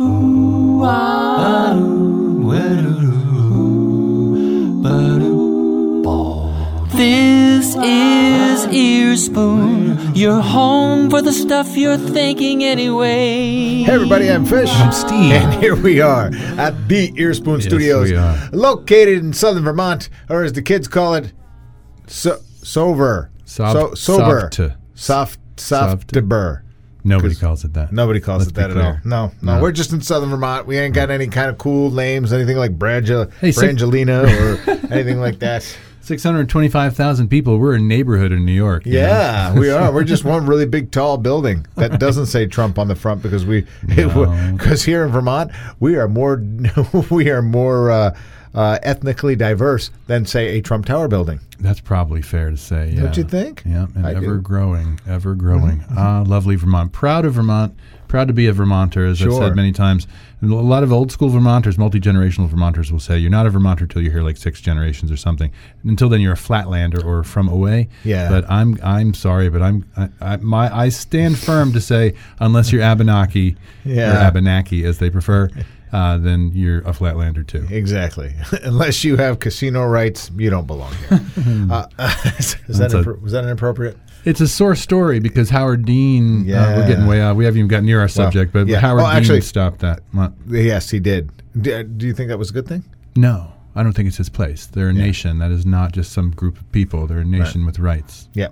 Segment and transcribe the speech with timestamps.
[0.00, 2.52] Ooh, ah, ooh,
[3.52, 6.04] ooh, ba-doo.
[6.96, 13.82] This is Earspoon, your home for the stuff you're thinking anyway.
[13.84, 14.70] Hey everybody, I'm Fish.
[14.72, 15.32] I'm Steve.
[15.32, 16.26] And here we are
[16.58, 18.36] at the Earspoon Studios, we are.
[18.52, 21.32] located in southern Vermont, or as the kids call it,
[22.06, 23.30] so, sober.
[23.44, 24.40] Soft- so, sober.
[24.52, 24.56] soft-
[24.94, 26.12] Soft, soft- soft
[27.08, 27.92] Nobody calls it that.
[27.92, 28.98] Nobody calls Let's it that at all.
[29.04, 29.62] No, no, No.
[29.62, 30.66] We're just in southern Vermont.
[30.66, 35.20] We ain't got any kind of cool names, anything like Brangel- Hey, Brangelina or anything
[35.20, 35.62] like that.
[36.02, 37.58] 625,000 people.
[37.58, 38.84] We're a neighborhood in New York.
[38.86, 39.92] Yeah, we are.
[39.92, 43.44] We're just one really big, tall building that doesn't say Trump on the front because
[43.44, 46.42] we, because here in Vermont we are more,
[47.10, 48.16] we are more uh,
[48.54, 51.40] uh, ethnically diverse than say a Trump Tower building.
[51.60, 52.90] That's probably fair to say.
[52.92, 53.02] Yeah.
[53.02, 53.62] Don't you think?
[53.66, 54.40] Yeah, and I ever do.
[54.40, 55.84] Growing, ever growing.
[55.96, 56.92] Ah, lovely Vermont.
[56.92, 57.74] Proud of Vermont.
[58.06, 60.06] Proud to be a Vermonter, as I've said many times.
[60.40, 63.50] And a lot of old school Vermonters, multi generational Vermonters, will say you're not a
[63.50, 65.50] Vermonter until you're here like six generations or something.
[65.82, 67.88] Until then, you're a Flatlander or from away.
[68.04, 68.28] Yeah.
[68.30, 72.72] But I'm I'm sorry, but I'm I, I my I stand firm to say unless
[72.72, 74.14] you're Abenaki Yeah.
[74.24, 75.50] or Abenaki as they prefer,
[75.92, 77.66] uh, then you're a Flatlander too.
[77.70, 78.34] Exactly.
[78.62, 81.20] Unless you have casino rights, you don't belong here.
[81.70, 81.86] uh,
[82.38, 83.96] is that That's a- impro- was that inappropriate?
[84.24, 86.40] It's a sore story because Howard Dean.
[86.40, 86.76] Uh, Yeah.
[86.76, 87.36] we're getting way out.
[87.36, 88.80] We haven't even got near our subject, but yeah.
[88.80, 90.00] Howard Well, Dean actually- stopped that.
[90.12, 90.32] What?
[90.48, 91.30] Yes, he did.
[91.60, 92.84] D- do you think that was a good thing?
[93.16, 94.66] No, I don't think it's his place.
[94.66, 95.38] They're a nation.
[95.38, 97.06] That is not just some group of people.
[97.06, 98.28] They're a nation with rights.
[98.34, 98.48] Yeah.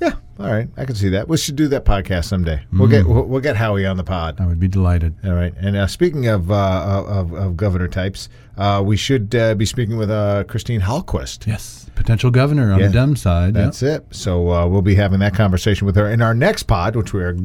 [0.00, 0.12] Yeah.
[0.38, 0.68] All right.
[0.76, 1.28] I can see that.
[1.28, 2.60] We should do that podcast someday.
[2.72, 4.38] We'll get we'll, we'll get Howie on the pod.
[4.40, 5.14] I would be delighted.
[5.24, 5.54] All right.
[5.58, 9.96] And uh, speaking of, uh, of of governor types, uh, we should uh, be speaking
[9.96, 11.46] with uh, Christine Hallquist.
[11.46, 12.88] Yes, potential governor on Yeah.
[12.88, 13.54] the Dem side.
[13.54, 14.04] That's it.
[14.10, 17.22] So uh, we'll be having that conversation with her in our next pod, which we
[17.22, 17.36] are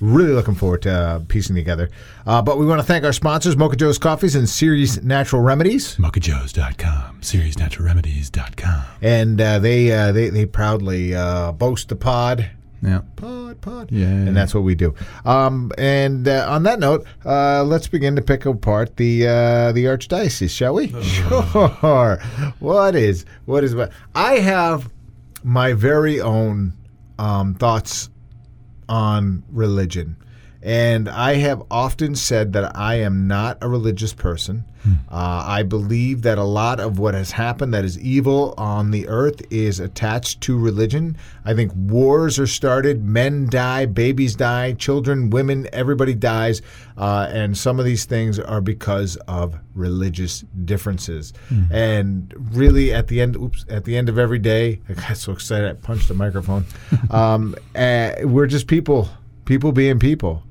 [0.00, 1.90] really looking forward to uh, piecing together.
[2.26, 5.96] Uh, but we want to thank our sponsors, Mocha Joe's Coffees and Ceres Natural Remedies.
[5.96, 8.82] MochaJoes.com, CeresNaturalRemedies.com.
[9.02, 12.37] And uh, they, uh, they they proudly uh, boast the pod.
[12.82, 13.00] Yeah.
[13.16, 13.90] Pod, pod.
[13.90, 14.06] Yeah.
[14.06, 14.94] And that's what we do.
[15.24, 19.84] Um, and uh, on that note, uh, let's begin to pick apart the uh, the
[19.86, 20.88] archdiocese, shall we?
[21.02, 22.18] Sure.
[22.60, 23.90] What is what is what?
[24.14, 24.90] I have
[25.42, 26.72] my very own
[27.18, 28.10] um, thoughts
[28.88, 30.16] on religion.
[30.62, 34.64] And I have often said that I am not a religious person.
[35.10, 39.08] Uh, I believe that a lot of what has happened that is evil on the
[39.08, 41.16] earth is attached to religion.
[41.44, 46.62] I think wars are started, men die, babies die, children, women, everybody dies.
[46.96, 51.32] Uh, and some of these things are because of religious differences.
[51.70, 55.32] And really, at the end, oops, at the end of every day, I got so
[55.32, 56.64] excited I punched the microphone.
[57.10, 59.08] um, uh, we're just people,
[59.44, 60.42] people being people.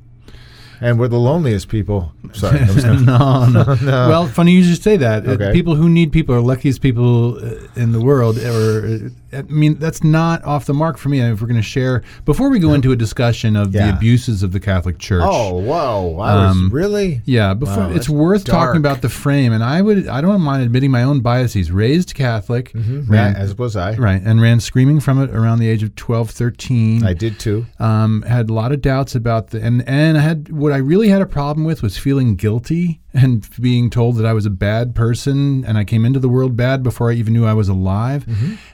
[0.81, 2.11] And we're the loneliest people.
[2.33, 2.65] Sorry, I
[3.05, 3.75] no, no,
[4.09, 5.25] Well, funny you should say that.
[5.27, 5.51] Uh, Okay.
[5.53, 8.37] people who need people are luckiest people uh, in the world.
[8.39, 8.85] Or,
[9.33, 11.19] uh, I mean, that's not off the mark for me.
[11.21, 13.91] If we're going to share, before we go into a discussion of Yeah.
[13.91, 15.23] the abuses of the Catholic Church.
[15.25, 16.19] oh, whoa!
[16.19, 17.21] I was Um, really.
[17.25, 18.67] Yeah, before Wow, it's worth dark.
[18.69, 21.71] talking about the frame, and I would I don't mind admitting my own biases.
[21.71, 23.95] Raised Catholic, Yeah, ran, as was I.
[23.95, 27.03] right, and ran screaming from it around the age of 12, 13.
[27.05, 27.65] I did too.
[27.79, 31.07] um, had a lot of doubts about the and and I had what I really
[31.07, 34.95] had a problem with was feeling guilty and being told that I was a bad
[34.95, 38.25] person and I came into the world bad before I even knew I was alive.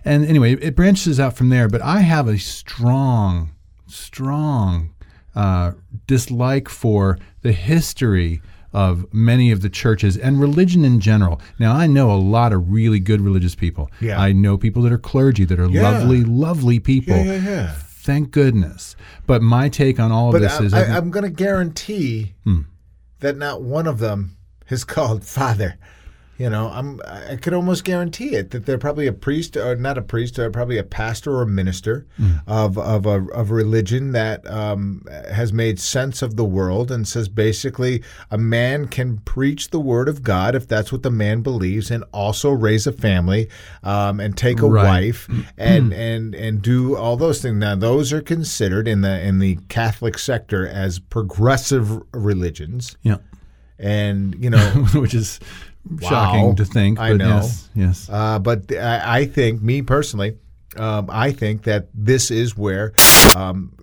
[0.04, 1.68] And anyway, it branches out from there.
[1.68, 3.52] But I have a strong,
[3.86, 4.94] strong
[5.36, 5.74] uh,
[6.08, 8.42] dislike for the history
[8.74, 11.40] of many of the churches and religion in general.
[11.60, 13.92] Now, I know a lot of really good religious people.
[14.02, 14.20] Yeah.
[14.20, 15.84] I know people that are clergy that are Yeah.
[15.84, 17.16] lovely, lovely people.
[17.18, 17.76] Yeah, yeah, yeah.
[18.04, 18.96] Thank goodness.
[19.26, 22.34] But my take on all of But this I, is I, I'm going to guarantee
[22.44, 22.62] Hmm.
[23.22, 25.78] that not one of them has called Father.
[26.40, 27.00] You know, I'm.
[27.08, 30.50] I could almost guarantee it that they're probably a priest or not a priest, or
[30.50, 32.38] probably a pastor or a minister Hmm.
[32.48, 37.30] of of a of religion that um, has made sense of the world and says
[37.30, 38.02] basically
[38.32, 42.04] a man can preach the word of God if that's what the man believes, and
[42.12, 43.48] also raise a family
[43.84, 44.86] um, and take a Right.
[44.86, 47.58] wife and and and do all those things.
[47.58, 53.18] Now, those are considered in the in the Catholic sector as progressive religions, yeah,
[53.78, 54.60] and you know.
[54.96, 55.40] which is
[56.02, 57.00] shocking to think.
[57.00, 57.36] I but know.
[57.36, 58.10] Yes, yes.
[58.12, 60.38] Uh, but I, I think, me personally,
[60.78, 62.94] um, I think that this is where
[63.36, 63.74] um,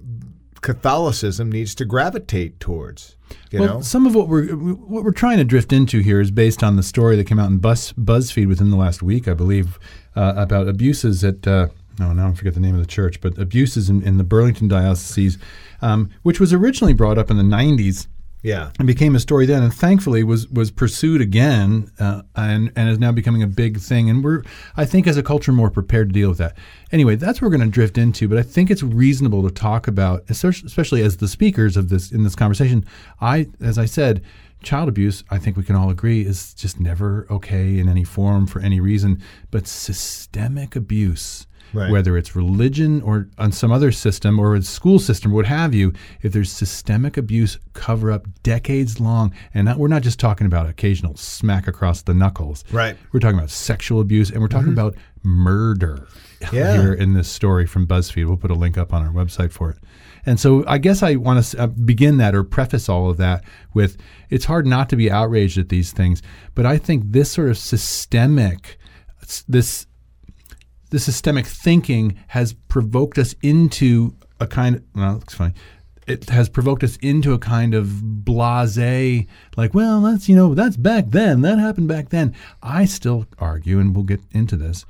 [0.61, 3.17] Catholicism needs to gravitate towards.
[3.51, 6.31] You well, know, some of what we're what we're trying to drift into here is
[6.31, 9.35] based on the story that came out in Buzz, BuzzFeed within the last week, I
[9.35, 9.79] believe,
[10.17, 11.47] uh, about abuses at.
[11.47, 11.69] Uh,
[11.99, 14.69] no, now I forget the name of the church, but abuses in, in the Burlington
[14.69, 15.37] diocese,
[15.83, 18.07] um, which was originally brought up in the '90s
[18.43, 18.71] Yeah.
[18.79, 22.99] and became a story then, and thankfully was was pursued again, uh, and and is
[22.99, 24.09] now becoming a big thing.
[24.09, 24.43] And we're,
[24.77, 26.57] I think, as a culture, more prepared to deal with that.
[26.91, 28.29] Anyway, that's what we're going to drift into.
[28.29, 32.25] But I think it's reasonable to talk about, especially as the speakers of this in
[32.25, 32.85] this conversation.
[33.21, 34.23] I, as I said.
[34.63, 38.47] Child abuse, I think we can all agree, is just never okay in any form
[38.47, 39.23] for any reason.
[39.51, 41.91] But systemic abuse, Right.
[41.91, 45.93] whether it's religion or on some other system or a school system, what have you,
[46.23, 50.69] if there's systemic abuse cover up decades long, and not, we're not just talking about
[50.69, 52.65] occasional smack across the knuckles.
[52.73, 52.97] Right.
[53.13, 56.07] We're talking about sexual abuse and we're talking about murder
[56.53, 56.73] Yeah.
[56.81, 58.27] here in this story from BuzzFeed.
[58.27, 59.79] We'll put a link up on our website for it.
[60.27, 63.43] And so I guess I want to uh, begin that or preface all of that
[63.73, 63.97] with
[64.29, 66.21] it's hard not to be outraged at these things,
[66.55, 68.79] but I think this sort of systemic,
[69.49, 69.87] this
[70.91, 75.55] the systemic thinking has provoked us into a kind of well, it's funny.
[76.07, 80.77] It has provoked us into a kind of blasé, like, well, that's you know, that's
[80.77, 81.43] back then.
[81.43, 82.35] That happened back then.
[82.63, 84.85] I still argue, and we'll get into this.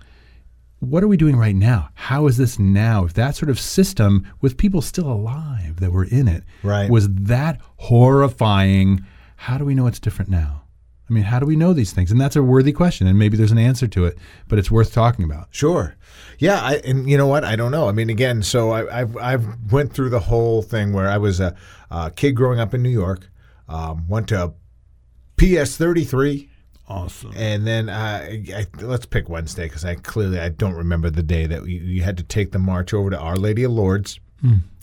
[0.78, 1.90] What are we doing right now?
[1.94, 3.04] How is this now?
[3.04, 6.88] If that sort of system with people still alive that were in it Right.
[6.88, 9.04] was that horrifying,
[9.36, 10.59] how do we know it's different now?
[11.10, 12.12] I mean, how do we know these things?
[12.12, 14.16] And that's a worthy question, and maybe there's an answer to it,
[14.46, 15.48] but it's worth talking about.
[15.50, 15.96] Sure.
[16.38, 17.44] Yeah, I, and you know what?
[17.44, 17.88] I don't know.
[17.88, 21.40] I mean, again, so I, I've I've went through the whole thing where I was
[21.40, 21.56] a,
[21.90, 23.28] a kid growing up in New York,
[23.68, 24.52] um, went to
[25.36, 26.48] PS thirty three,
[26.88, 27.32] Awesome.
[27.36, 31.46] and then uh, I, let's pick Wednesday because I clearly I don't remember the day
[31.46, 34.20] that you, you had to take the march over to Our Lady of Lourdes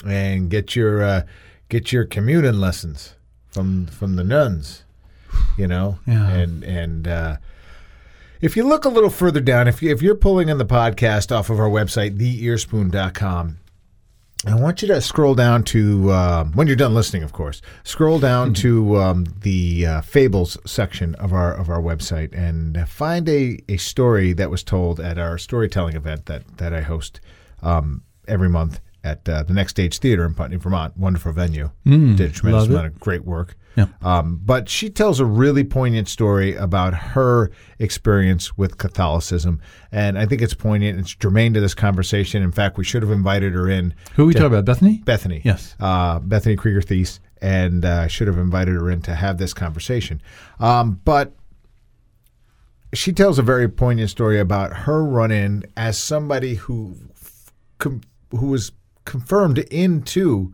[0.06, 1.21] and get your uh,
[1.69, 3.15] get your communion lessons
[3.47, 4.83] from from the nuns,
[5.57, 6.30] you know, Yeah.
[6.30, 7.07] and and.
[7.07, 7.38] Uh,
[8.39, 11.36] if you look a little further down, if, you, if you're pulling in the podcast
[11.36, 13.57] off of our website, theearspoon.com,
[14.45, 18.19] I want you to scroll down to, uh, when you're done listening, of course, scroll
[18.19, 23.57] down to um, the uh, fables section of our of our website and find a,
[23.68, 27.19] a story that was told at our storytelling event that, that I host
[27.63, 30.97] um, every month at uh, the Next Stage Theater in Putney, Vermont.
[30.97, 31.71] Wonderful venue.
[31.85, 33.55] Did a tremendous amount of great work.
[33.75, 33.88] Yeah.
[34.01, 39.61] Um, but she tells a really poignant story about her experience with Catholicism,
[39.91, 40.97] and I think it's poignant.
[40.97, 42.41] And it's germane to this conversation.
[42.41, 43.94] In fact, we should have invited her in.
[44.15, 44.65] Who are we talking about?
[44.65, 45.01] Bethany?
[45.05, 45.41] Bethany.
[45.45, 45.75] Yes.
[45.79, 50.21] Uh, Bethany Krieger Thies, and uh, should have invited her in to have this conversation.
[50.59, 51.33] Um, but
[52.93, 56.95] she tells a very poignant story about her run in as somebody who
[57.77, 58.01] com-
[58.31, 58.71] who was
[59.07, 60.54] confirmed into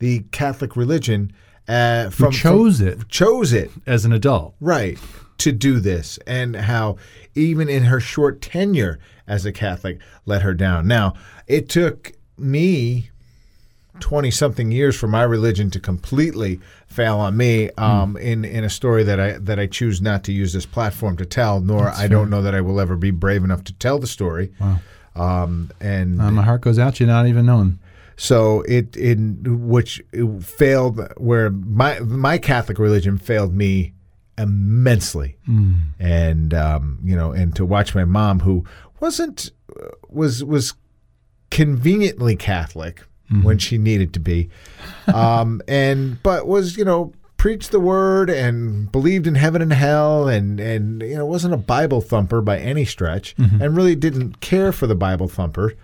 [0.00, 1.32] the Catholic religion
[1.66, 3.08] uh, from chose from- it.
[3.08, 3.70] chose it.
[3.86, 4.54] As an adult.
[4.60, 4.98] right.
[5.38, 6.96] To do this and how
[7.36, 8.98] even in her short tenure
[9.28, 10.88] as a catholic let her down.
[10.88, 11.14] Now
[11.46, 13.10] it took me
[14.00, 16.58] 20 something years for my religion to completely
[16.88, 20.32] fail on me um, in in a story that I that I choose not to
[20.32, 23.44] use this platform to tell nor I don't know that I will ever be brave
[23.44, 24.50] enough to tell the story
[25.18, 27.78] um, and Uh, my heart goes out to you, not even knowing.
[28.16, 29.38] so it in
[29.68, 33.92] which it failed where my my Catholic religion failed me
[34.36, 35.36] immensely,
[35.98, 38.64] and um, you know, and to watch my mom who
[39.00, 39.50] wasn't
[40.08, 40.74] was was
[41.50, 43.02] conveniently Catholic
[43.42, 44.48] when she needed to be,
[45.12, 50.28] um, and but was you know preached the word and believed in heaven and hell
[50.28, 53.62] and and you know wasn't a Bible thumper by any stretch, mm-hmm.
[53.62, 55.74] and really didn't care for the Bible thumper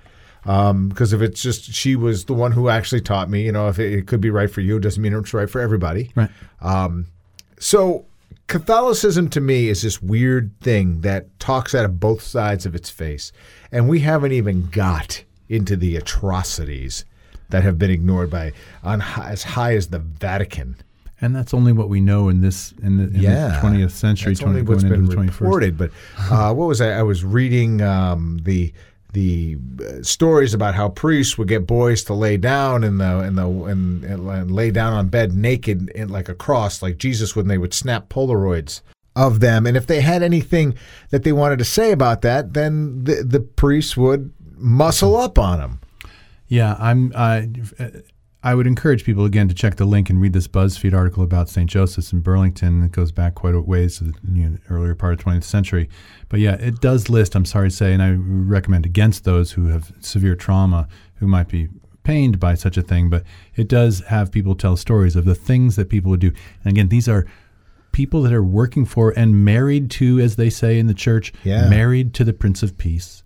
[0.47, 3.69] um, because if it's just she was the one who actually taught me, you know,
[3.69, 6.11] if it, it could be right for you, it doesn't mean it's right for everybody.
[6.15, 6.31] Right.
[6.61, 7.07] Um,
[7.59, 8.05] so
[8.47, 12.91] Catholicism to me is this weird thing that talks out of both sides of its
[12.91, 13.33] face,
[13.73, 17.05] and we haven't even got into the atrocities
[17.51, 20.77] that have been ignored by on hi- as high as the Vatican.
[21.25, 24.43] And that's only what we know in this in the, in the 20th century, That's
[24.43, 25.41] only 20, what's going been into 21st.
[25.41, 25.79] reported.
[25.79, 26.99] But uh, what was I?
[26.99, 28.75] I was reading um, the
[29.15, 33.37] the uh, stories about how priests would get boys to lay down in the in
[33.37, 37.49] the and, and lay down on bed naked in like a cross, like Jesus when
[37.49, 38.83] they would snap Polaroids
[39.17, 40.75] of them, and if they had anything
[41.11, 45.59] that they wanted to say about that, then the the priests would muscle up on
[45.59, 45.81] them.
[46.49, 47.13] Yeah, I'm.
[47.17, 47.49] I
[48.45, 51.49] I would encourage people again to check the link and read this BuzzFeed article about
[51.49, 51.69] St.
[51.69, 52.83] Joseph's in Burlington.
[52.85, 55.45] It goes back quite a ways to the you know, earlier part of the 20th
[55.45, 55.89] century.
[56.29, 57.35] But yeah, it does list.
[57.35, 61.49] I'm sorry to say, and I recommend against those who have severe trauma who might
[61.49, 61.69] be
[62.03, 63.09] pained by such a thing.
[63.09, 63.25] But
[63.57, 66.33] it does have people tell stories of the things that people would do.
[66.65, 67.25] And again, these are
[67.93, 71.71] people that are working for and married to, as they say in the church, Yeah.
[71.71, 73.23] married to the Prince of Peace.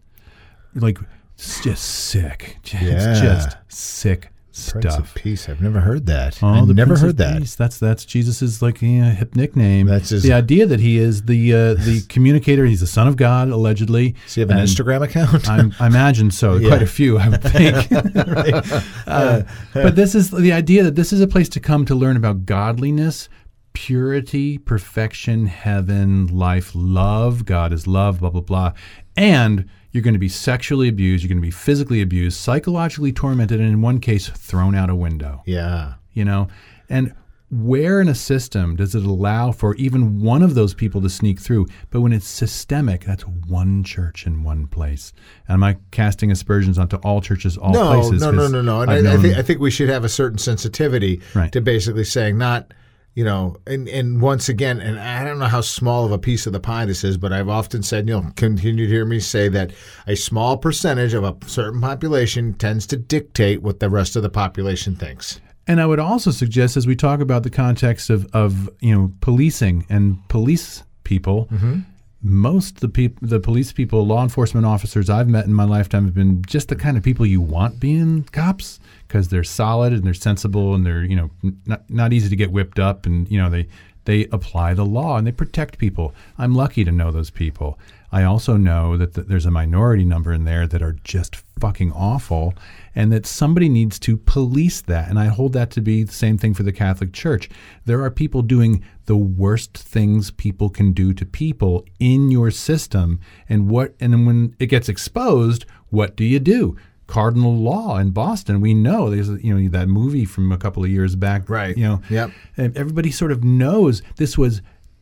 [0.76, 0.98] Like
[1.34, 2.58] it's just sick.
[2.64, 3.20] It's Yeah.
[3.20, 4.30] just sick
[4.72, 5.14] Prince of stuff.
[5.14, 5.48] Peace.
[5.48, 6.42] I've never heard that.
[6.42, 7.38] Oh, I the never Prince heard that.
[7.40, 7.54] Peace.
[7.54, 9.86] That's that's Jesus's like yeah, hip nickname.
[9.86, 12.64] That's his- the idea that he is the uh, the communicator.
[12.66, 14.14] He's the son of God, allegedly.
[14.24, 15.48] Does he have an And Instagram account?
[15.48, 16.56] I'm, I imagine so.
[16.58, 16.68] Yeah.
[16.70, 17.90] Quite a few, I would think.
[18.28, 18.82] Right?
[19.06, 22.16] Uh, but this is the idea that this is a place to come to learn
[22.16, 23.28] about godliness,
[23.72, 27.44] purity, perfection, heaven, life, love.
[27.44, 28.72] God is love, blah, blah, blah.
[29.16, 33.60] And you're going to be sexually abused, you're going to be physically abused, psychologically tormented,
[33.60, 35.94] and in one case, thrown out a window yeah.
[36.12, 36.48] you know
[36.88, 37.14] and
[37.50, 41.40] where in a system does it allow for even one of those people to sneak
[41.40, 45.14] through but when it's systemic that's one church in one place
[45.46, 48.80] and am i casting aspersions onto all churches all No, places no, no, no, no.
[48.80, 51.50] I've I, I think I think we should have a certain sensitivity Right.
[51.52, 52.74] to basically saying not,
[53.18, 56.46] you know, and and once again, and I don't know how small of a piece
[56.46, 59.48] of the pie this is, but I've often said, you'll continue to hear me say
[59.48, 59.72] that
[60.06, 64.30] a small percentage of a certain population tends to dictate what the rest of the
[64.30, 65.40] population thinks.
[65.66, 69.12] And I would also suggest, as we talk about the context of, of you know
[69.20, 71.80] policing and police people, mm-hmm.
[72.28, 76.14] Most the peop- the police people, law enforcement officers I've met in my lifetime have
[76.14, 80.14] been just the kind of people you want being cops because they're solid and they're
[80.14, 81.30] sensible and they're you know
[81.66, 83.66] not not easy to get whipped up and you know they
[84.04, 86.14] they apply the law and they protect people.
[86.38, 87.78] I'm lucky to know those people.
[88.10, 91.92] I also know that th- there's a minority number in there that are just fucking
[91.92, 92.54] awful
[92.98, 95.08] and that somebody needs to police that.
[95.08, 97.48] And I hold that to be the same thing for the Catholic Church.
[97.84, 103.20] There are people doing the worst things people can do to people in your system.
[103.48, 106.76] And what and then when it gets exposed, what do you do?
[107.06, 108.60] Cardinal Law in Boston.
[108.60, 111.48] We know there's you know that movie from a couple of years back.
[111.48, 111.76] Right.
[111.76, 112.02] You know.
[112.10, 112.32] Yep.
[112.56, 114.60] And everybody sort of knows this was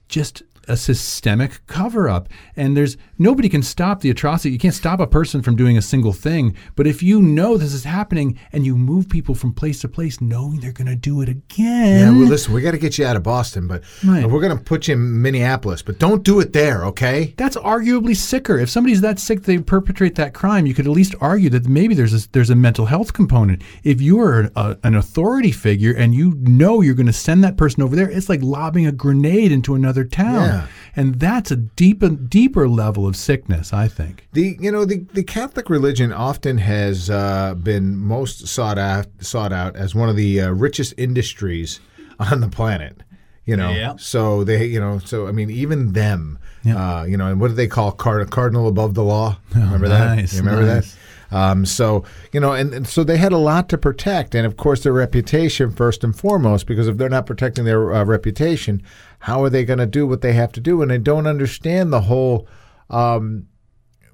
[0.08, 2.28] just a systemic cover up.
[2.56, 4.50] And there's nobody can stop the atrocity.
[4.52, 6.54] You can't stop a person from doing a single thing.
[6.74, 10.20] But if you know this is happening and you move people from place to place
[10.20, 12.00] knowing they're going to do it again.
[12.00, 14.26] Yeah, well, listen, we got to get you out of Boston, but Right.
[14.28, 17.34] we're going to put you in Minneapolis, but don't do it there, okay?
[17.36, 18.58] that's arguably sicker.
[18.58, 21.94] If somebody's that sick they perpetrate that crime, you could at least argue that maybe
[21.94, 23.62] there's a, there's a mental health component.
[23.84, 27.56] If you are a, an authority figure and you know you're going to send that
[27.56, 30.34] person over there, it's like lobbing a grenade into another town.
[30.48, 30.55] Yeah.
[30.94, 34.26] And that's a deep, deeper level of sickness, I think.
[34.32, 39.52] The you know the, the Catholic religion often has uh, been most sought out sought
[39.52, 41.80] out as one of the uh, richest industries
[42.18, 43.02] on the planet.
[43.44, 43.94] You know, Yeah.
[43.98, 47.54] so they you know so I mean even them, uh, you know, and what do
[47.54, 49.38] they call card- cardinal above the law?
[49.54, 50.10] Remember that?
[50.10, 50.92] Oh, nice, You remember nice.
[50.92, 50.98] that?
[51.30, 54.56] Um, so you know, and, and so they had a lot to protect, and of
[54.56, 58.82] course their reputation first and foremost, because if they're not protecting their uh, reputation,
[59.20, 60.82] how are they going to do what they have to do?
[60.82, 62.46] And they don't understand the whole.
[62.90, 63.48] Um,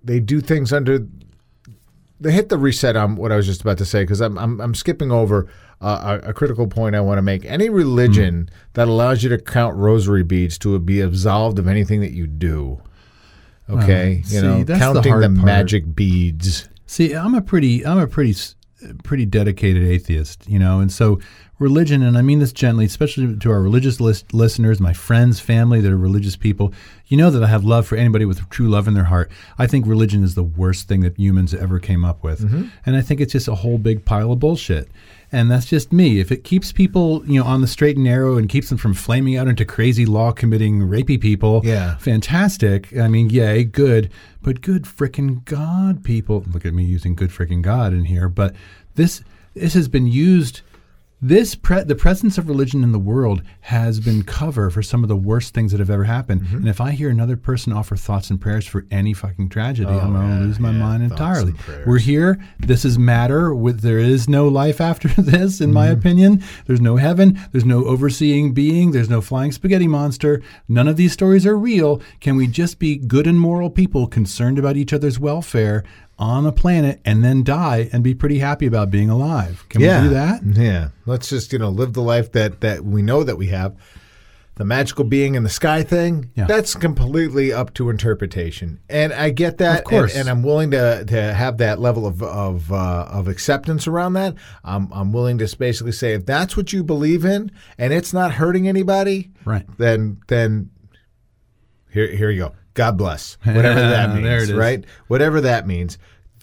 [0.02, 1.06] they do things under.
[2.20, 4.60] They hit the reset on what I was just about to say because I'm, I'm
[4.60, 5.48] I'm skipping over
[5.80, 7.44] uh, a, a critical point I want to make.
[7.44, 12.12] Any religion that allows you to count rosary beads to be absolved of anything that
[12.12, 12.80] you do.
[13.68, 15.46] Okay, see, you know, that's the counting the, part.
[15.46, 16.68] magic beads.
[16.92, 18.34] See, I'm a pretty, I'm a pretty,
[19.02, 21.20] pretty dedicated atheist, you know, and so
[21.58, 25.80] religion, and I mean this gently, especially to our religious list, listeners, my friends, family
[25.80, 26.74] that are religious people.
[27.06, 29.30] You know that I have love for anybody with true love in their heart.
[29.56, 32.66] I think religion is the worst thing that humans ever came up with, mm-hmm.
[32.84, 34.90] and I think it's just a whole big pile of bullshit.
[35.34, 36.20] And that's just me.
[36.20, 38.92] If it keeps people, you know, on the straight and narrow and keeps them from
[38.92, 41.96] flaming out into crazy law committing rapey people, Yeah.
[41.96, 42.94] fantastic.
[42.98, 44.10] I mean, yay, good.
[44.42, 46.44] But good frickin' God, people.
[46.52, 48.28] Look at me using good frickin' God in here.
[48.28, 48.54] But
[48.96, 49.22] this
[49.54, 50.60] this has been used.
[51.24, 55.08] This pre- the presence of religion in the world has been cover for some of
[55.08, 56.40] the worst things that have ever happened.
[56.42, 56.56] Mm-hmm.
[56.56, 60.12] And if I hear another person offer thoughts and prayers for any fucking tragedy, I'm
[60.12, 61.54] going to Oh, lose my yeah, mind entirely.
[61.86, 62.42] We're here.
[62.58, 63.54] This is matter.
[63.54, 65.74] With there is no life after this, in Mm-hmm.
[65.74, 66.42] my opinion.
[66.66, 67.38] There's no heaven.
[67.52, 68.90] There's no overseeing being.
[68.90, 70.42] There's no flying spaghetti monster.
[70.68, 72.02] None of these stories are real.
[72.20, 75.84] Can we just be good and moral people concerned about each other's welfare
[76.22, 79.66] on a planet and then die and be pretty happy about being alive?
[79.68, 80.42] Can yeah, we do that?
[80.44, 83.74] Yeah, let's just you know live the life that that we know that we have.
[84.56, 86.44] The magical being in the sky thing, Yeah.
[86.46, 89.78] that's completely up to interpretation, and I get that.
[89.78, 90.12] Of course.
[90.12, 94.12] and, and I'm willing to to have that level of of uh, of acceptance around
[94.12, 94.34] that.
[94.62, 98.32] I'm I'm willing to basically say if that's what you believe in, and it's not
[98.34, 99.64] hurting anybody, Right.
[99.78, 100.70] Then then
[101.90, 102.52] here here you go.
[102.74, 103.36] God bless.
[103.44, 104.52] Whatever that means, There it is.
[104.52, 104.84] right?
[105.08, 105.98] Whatever that means.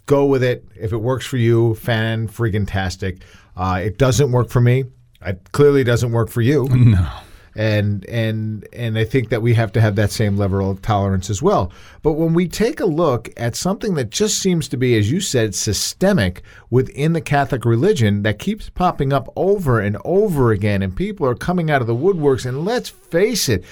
[0.10, 0.66] Go with it.
[0.76, 3.22] If it works for you, fan freaking tastic.
[3.56, 4.86] Uh, it doesn't work for me.
[5.24, 6.68] It clearly doesn't work for you.
[6.74, 7.08] No.
[7.56, 11.30] and and and I think that we have to have that same level of tolerance
[11.30, 11.72] as well.
[12.02, 15.20] But when we take a look at something that just seems to be, as you
[15.20, 20.96] said, systemic within the Catholic religion that keeps popping up over and over again, and
[20.96, 23.64] people are coming out of the woodworks, and let's face it,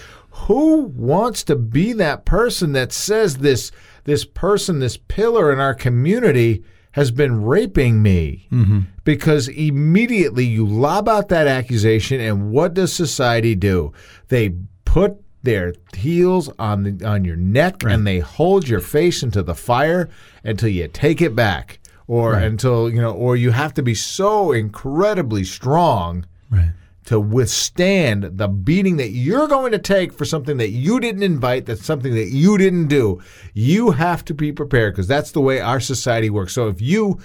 [0.45, 3.71] who wants to be that person that says this
[4.03, 6.63] this person, this pillar in our community?
[6.97, 8.47] has been raping me?
[8.51, 8.79] Mm-hmm.
[9.03, 13.93] Because immediately you lob out that accusation and what does society do?
[14.29, 19.43] They put their heels on the on your neck and they hold your face into
[19.43, 20.09] the fire
[20.43, 21.77] until you take it back.
[22.07, 26.71] Or until you know or you have to be so incredibly strong Right.
[27.07, 31.65] To withstand the beating that you're going to take for something that you didn't invite,
[31.65, 33.21] that's something that you didn't do.
[33.53, 36.53] You have to be prepared because that's the way our society works.
[36.53, 37.19] So if you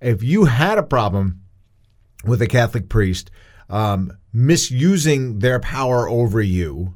[0.00, 1.40] if you had a problem
[2.24, 3.32] with a Catholic priest
[3.68, 6.94] um, misusing their power over you,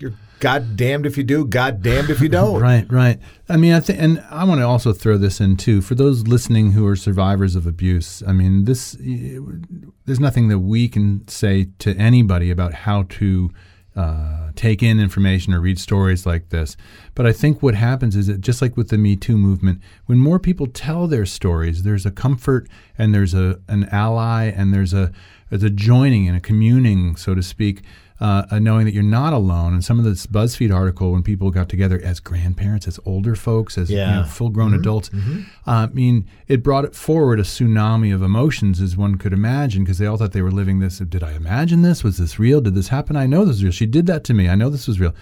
[0.00, 2.60] you're God damned if you do, God damned if you don't.
[2.60, 3.20] Right, right.
[3.48, 6.26] I mean, I think, and I want to also throw this in too for those
[6.26, 8.22] listening who are survivors of abuse.
[8.26, 8.96] I mean, this
[10.06, 13.50] there's nothing that we can say to anybody about how to
[13.94, 16.76] uh, take in information or read stories like this.
[17.14, 20.18] But I think what happens is that just like with the Me Too movement, when
[20.18, 22.66] more people tell their stories, there's a comfort
[22.96, 25.12] and there's a an ally and there's a
[25.50, 27.82] there's a joining and a communing, so to speak
[28.20, 29.72] uh, knowing that you're not alone.
[29.72, 33.78] And some of this BuzzFeed article, when people got together as grandparents, as older folks,
[33.78, 38.22] as you know, full-grown adults, uh, I mean, it brought it forward a tsunami of
[38.22, 40.98] emotions, as one could imagine, because they all thought they were living this.
[40.98, 42.04] Did I imagine this?
[42.04, 42.60] Was this real?
[42.60, 43.16] Did this happen?
[43.16, 43.72] I know this is real.
[43.72, 44.48] She did that to me.
[44.48, 45.14] I know this was real.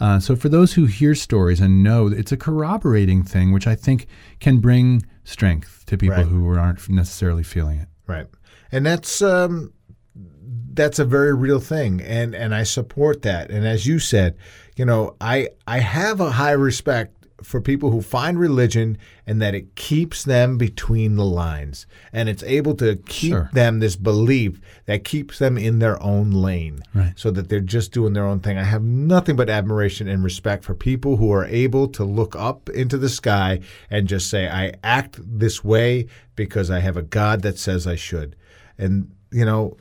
[0.00, 3.66] Uh, so for those who hear stories and know, that it's a corroborating thing, which
[3.66, 4.06] I think
[4.40, 6.26] can bring strength to people Right.
[6.26, 7.88] who aren't necessarily feeling it.
[8.06, 8.26] Right.
[8.72, 9.72] And that's um
[10.74, 13.50] that's a very real thing and and I support that.
[13.50, 14.36] And as you said,
[14.76, 19.52] you know, I I have a high respect for people who find religion and that
[19.52, 23.50] it keeps them between the lines and it's able to keep Sure.
[23.52, 27.12] them this belief that keeps them in their own lane Right.
[27.16, 28.58] so that they're just doing their own thing.
[28.58, 32.70] I have nothing but admiration and respect for people who are able to look up
[32.70, 33.58] into the sky
[33.90, 36.06] and just say, I act this way
[36.36, 38.36] because I have a God that says I should.
[38.78, 39.76] And, you know,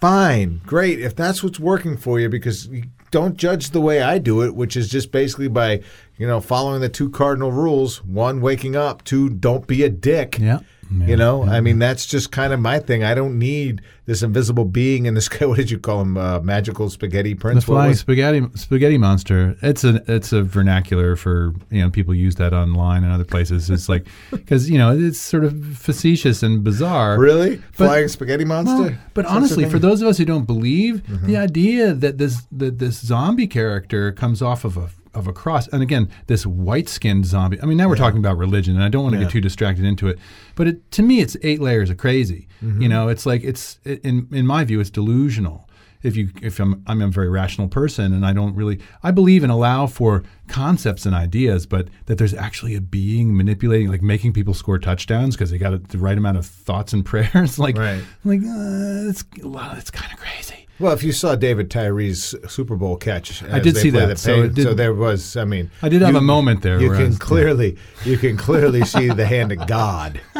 [0.00, 1.00] fine, great.
[1.00, 4.54] If that's what's working for you, because you don't judge the way I do it,
[4.54, 5.82] which is just basically by,
[6.16, 10.38] you know, following the two cardinal rules one, waking up, two, don't be a dick.
[10.38, 10.60] Yeah.
[10.92, 13.04] You know, I mean, that's just kind of my thing.
[13.04, 15.28] I don't need this invisible being in this.
[15.40, 16.16] What did you call him?
[16.16, 17.68] Uh, magical spaghetti prince?
[17.68, 19.56] What flying spaghetti spaghetti monster.
[19.62, 23.70] It's a it's a vernacular for you know people use that online and other places.
[23.70, 27.18] It's like because you know it's sort of facetious and bizarre.
[27.20, 27.58] Really?
[27.72, 28.82] Flying spaghetti monster?
[28.90, 31.26] Well, but honestly, for those of us who don't believe, Mm-hmm.
[31.26, 35.66] the idea that this that this zombie character comes off of a of a cross,
[35.68, 37.60] and again, this white skinned zombie.
[37.62, 39.24] I mean, now we're talking about religion, and I don't want to Yeah.
[39.26, 40.18] get too distracted into it.
[40.54, 42.46] But it, to me, it's eight layers of crazy.
[42.62, 42.82] Mm-hmm.
[42.82, 45.66] You know, it's like it's in in my view, it's delusional.
[46.02, 49.42] If you if I'm I'm a very rational person, and I don't really I believe
[49.42, 54.32] and allow for concepts and ideas, but that there's actually a being manipulating, like making
[54.32, 57.58] people score touchdowns because they got the right amount of thoughts and prayers.
[57.58, 58.02] like Right.
[58.24, 60.59] like uh, it's well, it's kind of crazy.
[60.80, 64.48] Well, if you saw David Tyree's Super Bowl catch, I did see that, the so
[64.48, 65.36] did- so there was.
[65.36, 69.08] I mean, I did have a moment there You can clearly, you can clearly see
[69.08, 70.20] the hand of God.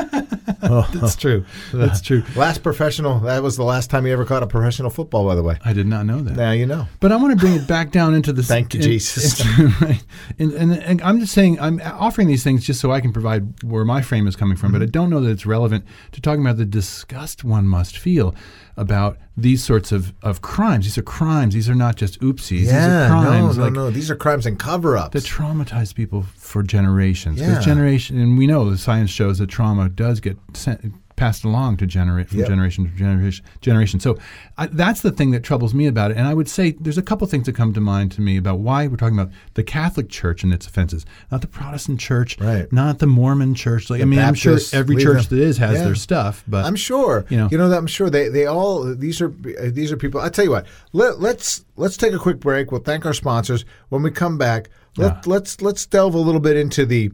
[0.60, 1.44] That's true.
[1.72, 2.22] That's true.
[2.36, 3.20] Last professional.
[3.20, 5.26] That was the last time he ever caught a professional football.
[5.26, 6.36] By the way, I did not know that.
[6.36, 6.86] now you know.
[7.00, 8.48] But I want to bring it back down into this.
[8.48, 9.44] Thank you, in- Jesus.
[9.80, 10.02] right.
[10.38, 13.62] And, and, and I'm just saying, I'm offering these things just so I can provide
[13.62, 14.72] where my frame is coming from.
[14.72, 14.90] But I Mm-hmm.
[14.92, 18.34] don't know that it's relevant to talking about the disgust one must feel
[18.76, 20.84] about these sorts of, of crimes.
[20.84, 21.54] These are crimes.
[21.54, 22.60] These are not just oopsies.
[22.60, 23.56] these are crimes.
[23.56, 23.90] no, no, like, no.
[23.90, 25.12] These are crimes and cover-ups.
[25.12, 27.38] that traumatize people for generations.
[27.38, 27.60] Because Yeah.
[27.60, 31.86] generation, and we know the science shows that trauma does get sent, passed along to
[31.86, 32.48] generate from Yep.
[32.48, 33.44] generation to generation.
[33.60, 34.00] Generation.
[34.00, 34.16] So
[34.56, 36.16] I, that's the thing that troubles me about it.
[36.16, 38.58] And I would say there's a couple things that come to mind to me about
[38.60, 42.72] why we're talking about the Catholic Church and its offenses, not the Protestant Church, Right.
[42.72, 43.90] not the Mormon Church.
[43.90, 45.38] Like I mean, I'm sure every church them.
[45.38, 45.84] that is has Yeah.
[45.84, 47.26] their stuff, but I'm sure.
[47.28, 47.48] you know.
[47.52, 49.28] you know that I'm sure they, they all these are
[49.78, 50.20] these are people.
[50.22, 50.66] I tell you what.
[50.94, 52.72] Let, let's let's take a quick break.
[52.72, 53.66] We'll thank our sponsors.
[53.90, 57.10] When we come back, let, let's let's delve a little bit into the.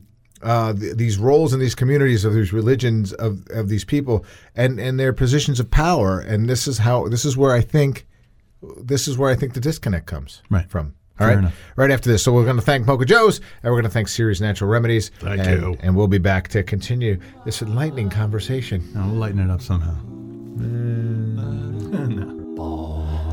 [0.46, 4.78] Uh, th- these roles in these communities of these religions of, of these people and,
[4.78, 8.06] and their positions of power and this is how this is where I think
[8.90, 10.70] this is where I think the disconnect comes Right.
[10.70, 10.94] from.
[11.18, 11.58] All Fair right, enough.
[11.76, 12.22] right after this.
[12.22, 15.10] So we're going to thank Mocha Joe's and we're going to thank Ceres Natural Remedies.
[15.18, 15.76] Thank and, you.
[15.80, 18.84] And we'll be back to continue this enlightening conversation.
[18.96, 19.96] I'll lighten it up somehow.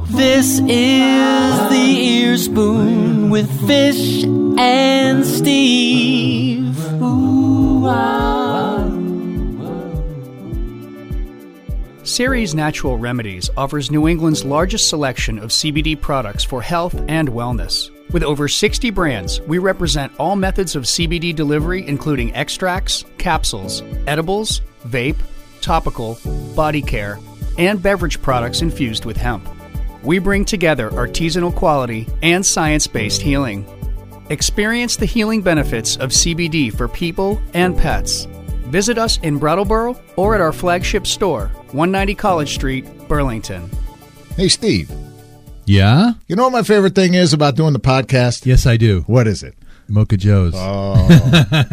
[0.09, 4.23] This is the ear spoon with Fish
[4.59, 6.77] and Steve.
[12.13, 17.89] Ceres Natural Remedies offers New England's largest selection of CBD products for health and wellness.
[18.11, 24.61] With over 60 brands, we represent all methods of CBD delivery, including extracts, capsules, edibles,
[24.85, 25.17] vape,
[25.59, 26.19] topical,
[26.55, 27.17] body care,
[27.57, 29.49] and beverage products infused with hemp.
[30.03, 33.65] We bring together artisanal quality and science based healing.
[34.29, 38.27] Experience the healing benefits of CBD for people and pets.
[38.73, 43.69] Visit us in Brattleboro or at our flagship store, 190 College Street, Burlington.
[44.35, 44.89] Hey, Steve.
[45.67, 46.13] Yeah?
[46.27, 48.47] You know what my favorite thing is about doing the podcast?
[48.47, 49.01] Yes, I do.
[49.01, 49.53] What is it?
[49.87, 50.53] Mocha Joe's.
[50.55, 51.07] Oh,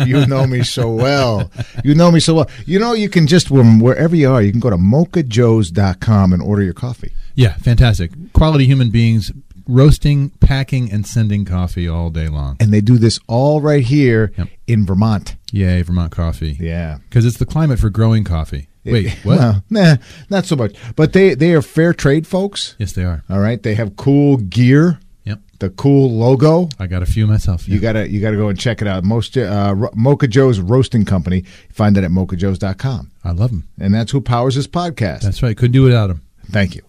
[0.06, 1.50] you know me so well.
[1.82, 2.50] You know me so well.
[2.66, 6.42] You know, you can just, from wherever you are, you can go to mochajoes.com and
[6.42, 7.12] order your coffee.
[7.34, 8.10] Yeah, fantastic.
[8.34, 9.32] Quality human beings
[9.70, 12.56] roasting, packing, and sending coffee all day long.
[12.60, 14.48] And they do this all right here Yep.
[14.66, 15.36] in Vermont.
[15.52, 16.56] Yay, Vermont coffee.
[16.60, 16.98] Yeah.
[17.08, 18.68] Because it's the climate for growing coffee.
[18.84, 19.38] Wait, what?
[19.38, 19.96] Well, nah,
[20.30, 20.74] not so much.
[20.96, 22.76] But they, they are fair trade folks.
[22.78, 23.22] yes, they are.
[23.30, 23.62] All right.
[23.62, 25.40] They have cool gear, Yep.
[25.58, 26.68] the cool logo.
[26.78, 27.68] I got a few myself.
[27.68, 29.04] You gotta you gotta go and check it out.
[29.04, 31.42] Most uh, Mocha Joe's Roasting Company.
[31.70, 33.10] Find it at mochajoes.com.
[33.22, 33.68] I love them.
[33.78, 35.20] And that's who powers this podcast.
[35.22, 35.54] That's right.
[35.56, 36.22] Couldn't do without them.
[36.50, 36.82] Thank you.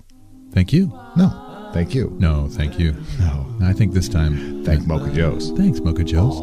[0.53, 0.87] Thank you.
[1.17, 1.27] No,
[1.73, 2.15] thank you.
[2.19, 2.95] No, thank you.
[3.19, 4.63] No, I think this time.
[4.63, 5.51] thank Mocha Joe's.
[5.51, 6.39] Thanks, Mocha Joe's.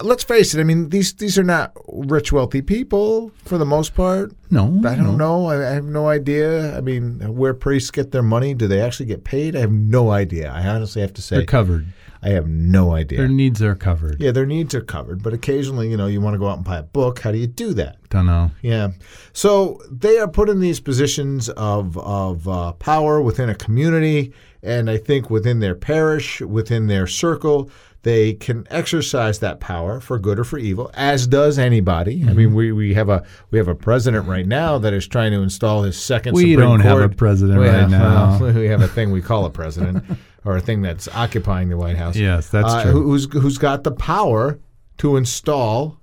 [0.04, 0.60] Let's face it.
[0.60, 4.32] I mean, these these are not rich, wealthy people for the most part.
[4.50, 5.46] No, I don't no.
[5.46, 5.46] know.
[5.48, 6.78] I, I have no idea.
[6.78, 8.54] I mean, where priests get their money?
[8.54, 9.56] Do they actually get paid?
[9.56, 10.52] I have no idea.
[10.52, 11.88] I honestly have to say, They're covered.
[12.24, 13.18] I have no idea.
[13.18, 14.22] Their needs are covered.
[14.22, 16.64] yeah, their needs are covered, but occasionally, you know, you want to go out and
[16.64, 17.20] buy a book.
[17.20, 17.98] How do you do that?
[18.10, 18.52] Don't know.
[18.62, 18.90] Yeah.
[19.34, 24.88] So they are put in these positions of of uh, power within a community, and
[24.88, 27.72] I think within their parish, within their circle,
[28.04, 32.26] they can exercise that power for good or for evil, as does anybody.
[32.28, 35.32] I mean, we, we have a we have a president right now that is trying
[35.34, 36.34] to install his second.
[36.34, 38.40] We Supreme don't have a president Well, right now.
[38.40, 40.04] well, we have a thing we call a president,
[40.46, 42.16] or a thing that's occupying the White House.
[42.16, 42.92] Yes, that's Uh, true.
[42.92, 44.60] who- Who's who's got the power
[44.98, 46.00] to install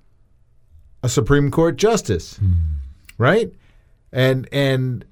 [1.02, 2.52] a Supreme Court justice, Hmm.
[3.18, 3.52] right?
[4.12, 5.04] And and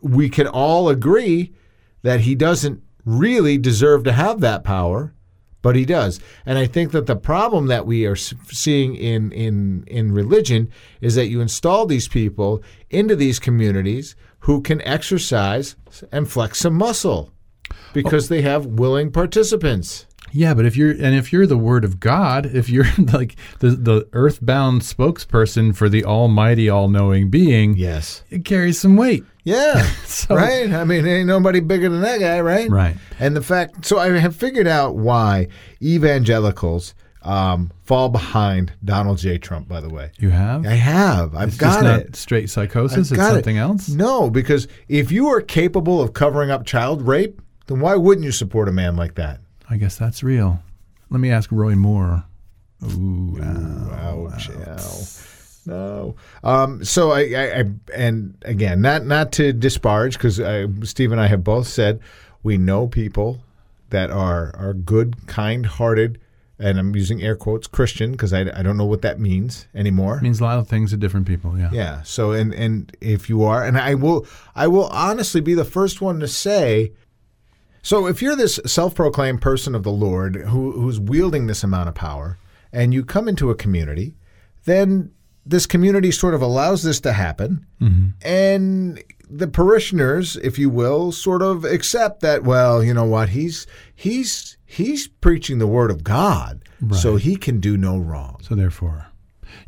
[0.00, 1.52] we can all agree
[2.02, 5.12] that he doesn't really deserve to have that power,
[5.66, 6.20] but he does.
[6.46, 11.16] And I think that the problem that we are seeing in in in religion is
[11.16, 14.14] that you install these people into these communities
[14.46, 15.74] who can exercise
[16.12, 17.32] and flex some muscle
[17.92, 20.06] because they have willing participants.
[20.30, 23.70] Yeah, but if you're and if you're the word of God, if you're like the
[23.70, 28.22] the earthbound spokesperson for the almighty all-knowing being, Yes.
[28.30, 29.24] it carries some weight.
[29.46, 29.88] Yeah.
[30.06, 30.70] So- right?
[30.72, 32.68] I mean, ain't nobody bigger than that guy, right?
[32.70, 32.96] Right.
[33.20, 35.48] And the fact, so I have figured out why
[35.82, 39.36] evangelicals um, fall behind Donald J.
[39.38, 40.10] Trump, by the way.
[40.18, 40.64] You have?
[40.66, 41.34] I have.
[41.34, 42.16] I've It's got just not it.
[42.16, 43.34] straight psychosis, I've it's got it.
[43.34, 43.88] something else.
[43.88, 48.32] No, because if you are capable of covering up child rape, then why wouldn't you
[48.32, 49.40] support a man like that?
[49.68, 50.62] I guess that's real.
[51.10, 52.24] Let me ask Roy Moore.
[52.84, 54.50] Ooh, Ouch!
[54.50, 55.04] ow.
[55.66, 56.14] No.
[56.44, 60.36] Um, so I, I, I, and again, not not to disparage, because
[60.88, 62.00] Steve and I have both said
[62.42, 63.40] we know people
[63.90, 66.20] that are are good, kind-hearted,
[66.58, 70.18] and I'm using air quotes Christian because I, I don't know what that means anymore.
[70.18, 71.58] It means a lot of things to different people.
[71.58, 71.70] Yeah.
[71.72, 72.02] Yeah.
[72.02, 76.00] So and and if you are, and I will I will honestly be the first
[76.00, 76.92] one to say.
[77.82, 81.94] So if you're this self-proclaimed person of the Lord who who's wielding this amount of
[81.94, 82.38] power,
[82.72, 84.14] and you come into a community,
[84.64, 85.12] then
[85.46, 87.64] this community sort of allows this to happen,
[88.22, 92.42] and the parishioners, if you will, sort of accept that.
[92.44, 93.30] Well, you know what?
[93.30, 98.38] He's he's he's preaching the word of God, so he can do no wrong.
[98.42, 99.06] So therefore,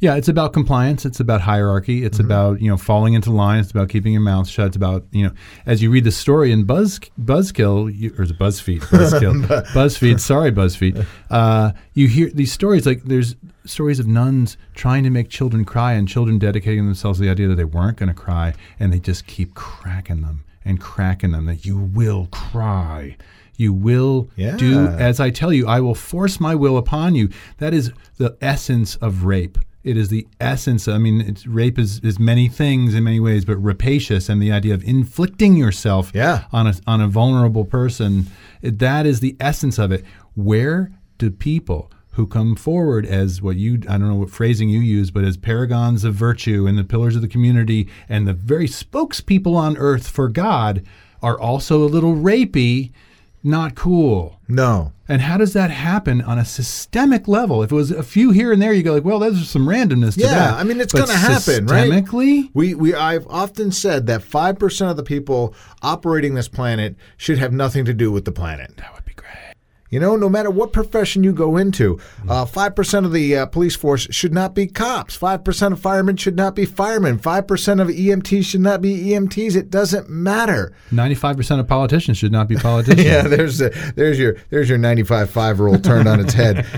[0.00, 1.04] Yeah, it's about compliance.
[1.04, 2.04] It's about hierarchy.
[2.04, 3.60] It's about you know falling into line.
[3.60, 4.66] It's about keeping your mouth shut.
[4.68, 5.32] It's about you know
[5.66, 10.20] as you read the story in Buzz Buzzkill you, or is it BuzzFeed Buzzkill BuzzFeed.
[10.20, 11.04] Sorry, BuzzFeed.
[11.30, 13.36] Uh, you hear these stories like there's
[13.68, 17.48] stories of nuns trying to make children cry and children dedicating themselves to the idea
[17.48, 21.46] that they weren't going to cry and they just keep cracking them and cracking them
[21.46, 23.16] that you will cry.
[23.56, 24.56] You will Yeah.
[24.56, 27.28] do as I tell you, I will force my will upon you.
[27.58, 29.58] That is the essence of rape.
[29.84, 30.86] It is the essence.
[30.86, 34.52] I mean, it's, rape is, is many things in many ways, but rapacious and the
[34.52, 36.44] idea of inflicting yourself Yeah.
[36.52, 38.26] on a on a vulnerable person.
[38.60, 40.04] it- that is the essence of it.
[40.34, 44.80] Where do people who come forward as what you I don't know what phrasing you
[44.80, 48.66] use, but as paragons of virtue and the pillars of the community and the very
[48.66, 50.82] spokespeople on earth for God
[51.22, 52.90] are also a little rapey?
[53.44, 54.40] Not cool.
[54.48, 54.92] No.
[55.06, 57.62] And how does that happen on a systemic level?
[57.62, 60.14] If it was a few here and there, you go like, well, there's some randomness
[60.14, 60.54] to Yeah, that.
[60.54, 61.88] I mean, it's gonna happen, right?
[61.88, 66.96] Systemically, We we I've often said that five percent of the people operating this planet
[67.16, 68.76] should have nothing to do with the planet.
[68.78, 69.07] that would.
[69.90, 71.98] You know, no matter what profession you go into,
[72.28, 75.16] uh, five percent of the uh, police force should not be cops.
[75.16, 77.18] Five percent of firemen should not be firemen.
[77.18, 79.56] Five percent of EMTs should not be EMTs.
[79.56, 80.72] It doesn't matter.
[80.90, 83.04] Ninety-five percent of politicians should not be politicians.
[83.04, 86.66] Yeah, there's a, there's your there's your 95 five rule turned on its head.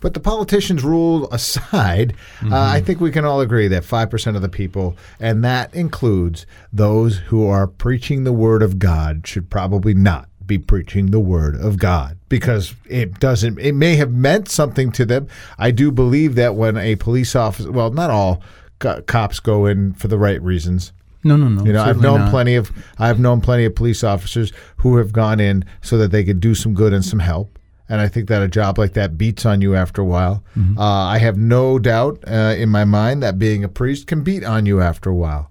[0.00, 4.34] But the politicians' rule aside, uh, I think we can all agree that five percent
[4.34, 9.50] of the people, and that includes those who are preaching the word of God, should
[9.50, 13.58] probably not be preaching the word of God because it doesn't.
[13.60, 15.28] It may have meant something to them.
[15.58, 18.42] I do believe that when a police officer, well, not all
[18.80, 20.92] co- cops go in for the right reasons.
[21.22, 21.64] No, no, no.
[21.64, 22.30] You know, I've known not.
[22.30, 26.24] plenty of I've known plenty of police officers who have gone in so that they
[26.24, 27.56] could do some good and some help.
[27.88, 30.42] And I think that a job like that beats on you after a while.
[30.56, 30.78] Mm-hmm.
[30.78, 34.44] Uh, I have no doubt uh, in my mind that being a priest can beat
[34.44, 35.49] on you after a while.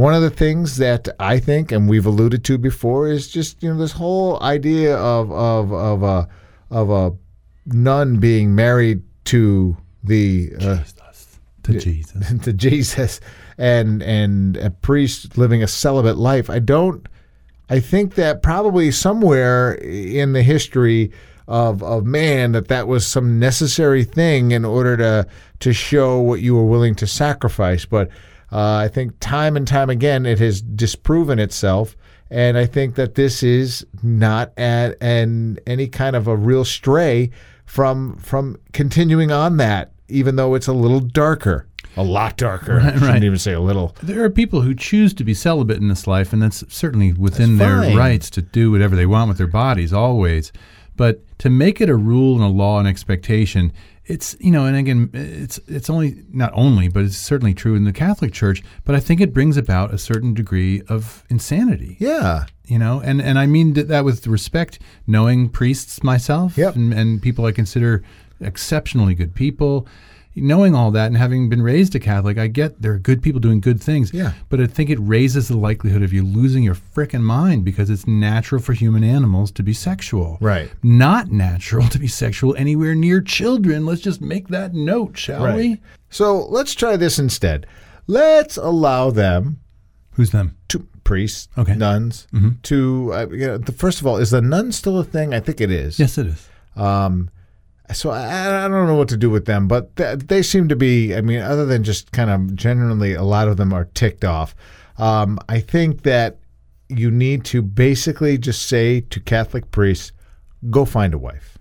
[0.00, 3.70] One of the things that I think, and we've alluded to before, is just you
[3.70, 6.26] know this whole idea of of of a
[6.70, 7.14] of a
[7.66, 10.84] nun being married to the uh,
[11.64, 12.32] to Jesus.
[12.44, 13.20] to Jesus
[13.58, 16.48] and and a priest living a celibate life.
[16.48, 17.06] I don't
[17.68, 21.12] I think that probably somewhere in the history
[21.46, 25.26] of of man that that was some necessary thing in order to
[25.58, 28.08] to show what you were willing to sacrifice, but
[28.52, 31.96] uh, I think time and time again it has disproven itself.
[32.32, 37.30] And I think that this is not at an any kind of a real stray
[37.66, 42.78] from from continuing on that, even though it's a little darker, a lot darker.
[42.80, 43.24] I shouldn't right.
[43.24, 43.96] even say a little.
[44.02, 47.58] There are people who choose to be celibate in this life, and that's certainly within
[47.58, 50.52] That's their rights to do whatever they want with their bodies, always.
[50.96, 53.72] But to make it a rule and a law and expectation,
[54.10, 57.84] it's you know, and again, it's it's only not only, but it's certainly true in
[57.84, 58.62] the Catholic Church.
[58.84, 61.96] But I think it brings about a certain degree of insanity.
[62.00, 66.76] Yeah, you know and and i mean th- that with respect knowing priests myself Yep.
[66.76, 68.02] and, and people i consider
[68.40, 69.86] exceptionally good people
[70.40, 73.40] knowing all that and having been raised a catholic i get there are good people
[73.40, 74.32] doing good things Yeah.
[74.48, 78.06] but i think it raises the likelihood of you losing your frickin' mind because it's
[78.06, 80.70] natural for human animals to be sexual Right.
[80.82, 85.80] not natural to be sexual anywhere near children let's just make that note shall we
[86.08, 87.66] So let's try this instead.
[88.08, 89.60] Let's allow them
[90.14, 91.76] who's them to priests, Okay.
[91.76, 92.26] nuns,
[92.64, 95.32] to uh, you know, the, first of all, is the nun still a thing?
[95.32, 95.98] I think it is.
[96.00, 97.30] yes it is Um,
[97.92, 100.76] so I, I don't know what to do with them, but th- they seem to
[100.76, 101.14] be.
[101.14, 104.54] I mean, other than just kind of generally, a lot of them are ticked off.
[104.98, 106.38] Um, I think that
[106.88, 110.12] you need to basically just say to Catholic priests,
[110.70, 111.56] "Go find a wife."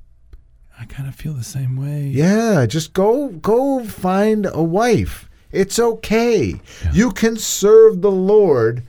[0.82, 5.30] i kind of feel the same way Yeah, just go go find a wife.
[5.52, 6.62] It's okay.
[6.94, 8.84] You can serve the Lord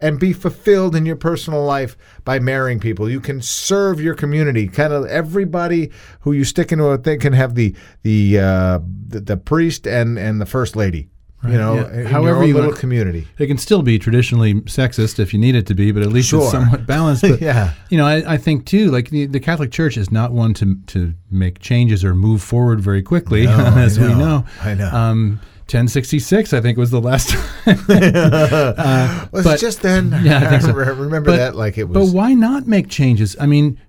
[0.00, 3.08] and be fulfilled in your personal life by marrying people.
[3.10, 4.66] You can serve your community.
[4.68, 9.20] Kind of everybody who you stick into a thing can have the the uh, the,
[9.20, 11.08] the priest and and the first lady.
[11.42, 12.02] You know, yeah.
[12.06, 13.26] However you little community.
[13.38, 16.28] It can still be traditionally sexist if you need it to be, but at least
[16.28, 16.42] Sure.
[16.42, 17.22] it's somewhat balanced.
[17.30, 17.72] But, Yeah.
[17.88, 20.76] You know, I, I think too, like the, the Catholic Church is not one to
[20.88, 24.18] to make changes or move forward very quickly, No, I as we know.
[24.18, 24.44] know.
[24.60, 24.90] I know.
[24.90, 25.40] Um,
[25.72, 27.28] 1066, I think, was the last
[27.64, 27.78] time.
[27.88, 30.10] uh, Was but- it just then?
[30.22, 30.72] Yeah, I think so.
[30.72, 32.10] remember But- that like it was.
[32.10, 33.36] But why not make changes?
[33.40, 33.80] I mean,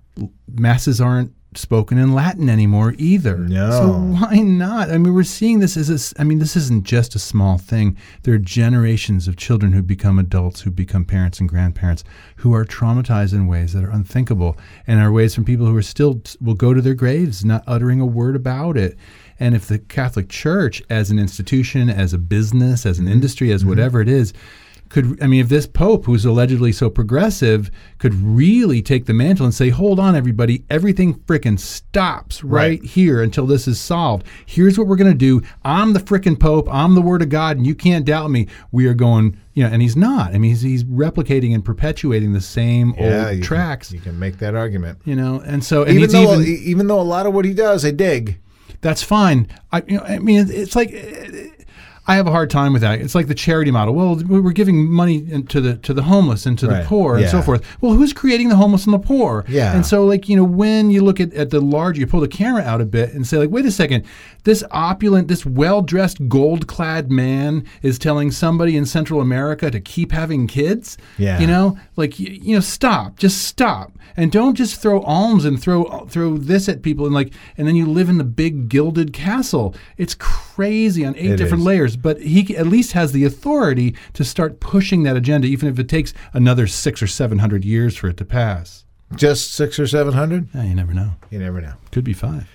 [0.48, 3.36] masses aren't spoken in Latin anymore either.
[3.36, 3.70] No.
[3.70, 4.90] So why not?
[4.90, 7.98] I mean, we're seeing this as a I mean, this isn't just a small thing.
[8.22, 12.04] There are generations of children who become adults, who become parents and grandparents,
[12.36, 15.82] who are traumatized in ways that are unthinkable, and are ways from people who are
[15.82, 18.96] still will go to their graves not uttering a word about it.
[19.42, 23.14] And if the Catholic Church, as an institution, as a business, as an mm-hmm.
[23.14, 23.70] industry, as mm-hmm.
[23.70, 24.32] whatever it is,
[24.88, 29.44] could I mean, if this Pope, who's allegedly so progressive, could really take the mantle
[29.46, 32.84] and say, "Hold on, everybody, everything frickin' stops right, Right.
[32.84, 34.26] here until this is solved.
[34.46, 35.42] Here's what we're gonna do.
[35.64, 36.68] I'm the frickin' Pope.
[36.70, 39.70] I'm the Word of God, and you can't doubt me." We are going, you know,
[39.70, 40.34] and he's not.
[40.34, 43.88] I mean, he's, he's replicating and perpetuating the same Yeah, old you tracks.
[43.88, 44.98] Can, you can make that argument.
[45.04, 47.54] you know, and so and Even though, even, even though a lot of what he
[47.54, 48.38] does, I dig.
[48.82, 49.48] That's fine.
[49.72, 50.90] I, you know, I mean, it's like
[52.04, 53.00] I have a hard time with that.
[53.00, 53.94] It's like the charity model.
[53.94, 56.82] Well, we we're giving money to the to the homeless and to Right.
[56.82, 57.64] the poor and so forth.
[57.80, 59.44] Well, who's creating the homeless and the poor?
[59.48, 59.72] Yeah.
[59.74, 62.26] And so, like you know, when you look at, at the large, you pull the
[62.26, 64.04] camera out a bit and say, like, wait a second,
[64.42, 69.78] this opulent, this well dressed, gold clad man is telling somebody in Central America to
[69.80, 70.98] keep having kids.
[71.18, 71.38] Yeah.
[71.38, 75.62] You know, like you, you know, stop, just stop, and don't just throw alms and
[75.62, 79.12] throw throw this at people and like, and then you live in the big gilded
[79.12, 79.72] castle.
[79.98, 81.66] It's crazy on eight It different is.
[81.66, 85.78] layers, but he at least has the authority to start pushing that agenda, even if
[85.78, 88.84] it takes another six or seven hundred years for it to pass.
[89.14, 90.48] Just six or seven hundred?
[90.54, 91.12] Yeah, you never know.
[91.30, 91.74] You never know.
[91.90, 92.48] Could be five.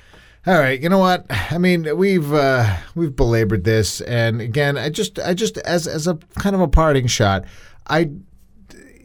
[0.45, 1.25] All right, you know what?
[1.29, 6.07] I mean, we've uh, we've belabored this, and again, I just I just as as
[6.07, 7.45] a kind of a parting shot,
[7.87, 8.11] I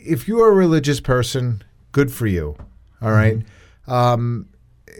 [0.04, 2.56] if you are a religious person, good for you.
[3.00, 3.38] All right?
[3.86, 4.48] Um,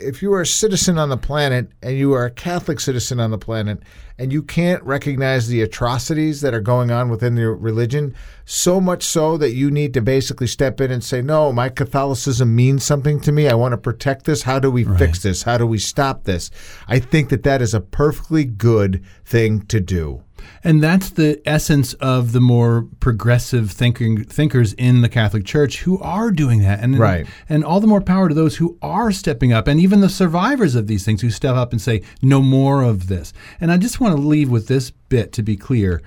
[0.03, 3.31] if you are a citizen on the planet and you are a Catholic citizen on
[3.31, 3.83] the planet
[4.19, 9.03] and you can't recognize the atrocities that are going on within your religion, so much
[9.03, 13.21] so that you need to basically step in and say, No, my Catholicism means something
[13.21, 13.49] to me.
[13.49, 14.43] I want to protect this.
[14.43, 15.45] How do we fix this?
[15.45, 16.51] How do we stop this?
[16.89, 20.23] I think that that is a perfectly good thing to do.
[20.65, 25.99] And that's the essence of the more progressive thinking thinkers in the Catholic Church who
[26.01, 26.81] are doing that.
[26.81, 27.27] And Right.
[27.49, 30.75] and all the more power to those who are stepping up and even the survivors
[30.75, 33.33] of these things who step up and say no more of this.
[33.61, 36.03] And I just want to leave with this bit to be clear.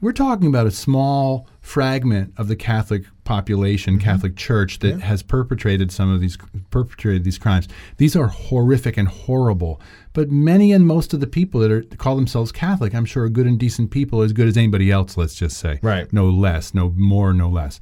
[0.00, 4.04] We're talking about a small fragment of the Catholic population, mm-hmm.
[4.04, 6.38] Catholic Church that has perpetrated some of these
[6.70, 7.68] perpetrated these crimes.
[7.96, 9.80] These are horrific and horrible.
[10.12, 13.28] But many and most of the people that are call themselves Catholic, I'm sure, are
[13.28, 15.16] good and decent people, as good as anybody else.
[15.16, 16.12] Let's just say, Right.
[16.12, 17.80] No less, no more, no less.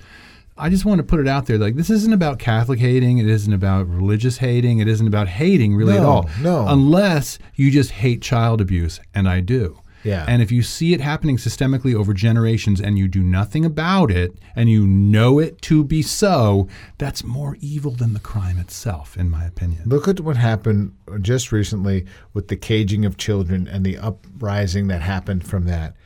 [0.57, 1.59] I just want to put it out there.
[1.59, 3.19] Like this isn't about Catholic hating.
[3.19, 4.79] It isn't about religious hating.
[4.79, 6.29] It isn't about hating really at all.
[6.41, 6.67] no.
[6.69, 9.79] Unless you just hate child abuse, and I do.
[10.05, 10.25] Yeah.
[10.29, 14.39] And if you see it happening systemically over generations and you do nothing about it
[14.57, 19.31] and you know it to be so, that's more evil than the crime itself, in
[19.31, 19.83] my opinion.
[19.87, 25.03] Look at what happened just recently with the caging of children and the uprising that
[25.03, 25.97] happened from that.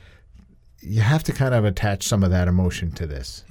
[0.86, 3.44] You have to kind of attach some of that emotion to this.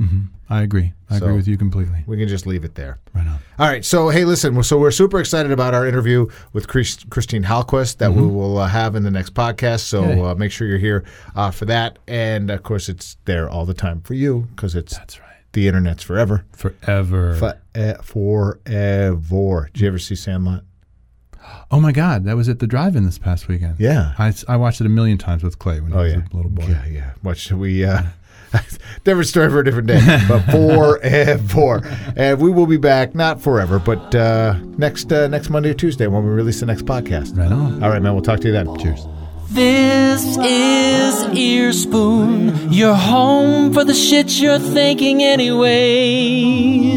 [0.50, 0.94] I agree.
[1.10, 2.04] I So- agree with you completely.
[2.08, 3.00] We can just leave it there.
[3.14, 3.40] Right on.
[3.60, 3.84] All right.
[3.84, 4.62] So, hey, listen.
[4.64, 8.68] So, we're super excited about our interview with Chris, Christine Hallquist that we will uh,
[8.68, 9.82] have in the next podcast.
[9.82, 11.04] So, uh, make sure you're here
[11.36, 12.00] uh, for that.
[12.08, 15.30] And of course, it's there all the time for you because it's That's right.
[15.54, 16.46] the internet's forever.
[16.54, 17.58] Forever.
[17.76, 19.70] Eh, forever.
[19.74, 20.64] Did you ever see Sandlot?
[21.72, 23.76] Oh my God, that was at the drive-in this past weekend.
[23.80, 24.14] Yeah.
[24.18, 26.36] I, I watched it a million times with Clay when he Oh was yeah, a
[26.36, 26.66] little boy.
[26.68, 27.12] Yeah, yeah.
[27.22, 27.84] What should we?
[27.86, 28.04] Uh,
[29.04, 31.00] different story for a different day, but forever.
[31.04, 31.82] and for.
[32.16, 36.08] And we will be back, not forever, but uh, next uh, next Monday or Tuesday
[36.08, 37.38] when we release the next podcast.
[37.38, 37.84] Right on.
[37.84, 38.14] All right, man.
[38.14, 38.78] We'll talk to you then.
[38.78, 39.06] Cheers.
[39.52, 46.96] This is Earspoon, your home for the shit you're thinking anyway.